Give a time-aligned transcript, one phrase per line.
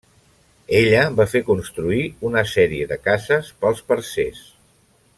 [0.77, 2.01] Ella va fer construir
[2.31, 4.43] una sèrie de cases pels parcers.